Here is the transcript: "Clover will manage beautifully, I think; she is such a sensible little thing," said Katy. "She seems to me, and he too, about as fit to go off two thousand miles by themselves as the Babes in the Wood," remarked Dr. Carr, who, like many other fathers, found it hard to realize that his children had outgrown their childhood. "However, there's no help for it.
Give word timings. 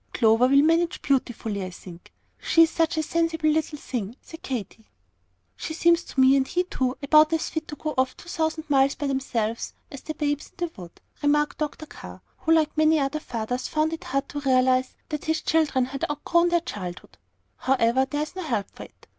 "Clover 0.15 0.47
will 0.47 0.63
manage 0.63 1.03
beautifully, 1.03 1.63
I 1.63 1.69
think; 1.69 2.11
she 2.39 2.63
is 2.63 2.71
such 2.71 2.97
a 2.97 3.03
sensible 3.03 3.51
little 3.51 3.77
thing," 3.77 4.15
said 4.19 4.41
Katy. 4.41 4.89
"She 5.55 5.75
seems 5.75 6.03
to 6.05 6.19
me, 6.19 6.35
and 6.35 6.47
he 6.47 6.63
too, 6.63 6.97
about 7.03 7.31
as 7.33 7.49
fit 7.51 7.67
to 7.67 7.75
go 7.75 7.93
off 7.99 8.17
two 8.17 8.27
thousand 8.27 8.67
miles 8.67 8.95
by 8.95 9.05
themselves 9.05 9.75
as 9.91 10.01
the 10.01 10.15
Babes 10.15 10.53
in 10.59 10.67
the 10.67 10.73
Wood," 10.75 10.99
remarked 11.21 11.59
Dr. 11.59 11.85
Carr, 11.85 12.23
who, 12.39 12.51
like 12.51 12.75
many 12.75 12.97
other 12.99 13.19
fathers, 13.19 13.67
found 13.67 13.93
it 13.93 14.05
hard 14.05 14.27
to 14.29 14.39
realize 14.41 14.95
that 15.09 15.25
his 15.25 15.43
children 15.43 15.85
had 15.85 16.03
outgrown 16.09 16.49
their 16.49 16.61
childhood. 16.61 17.19
"However, 17.57 18.07
there's 18.09 18.35
no 18.35 18.41
help 18.41 18.71
for 18.71 18.85
it. 18.85 19.05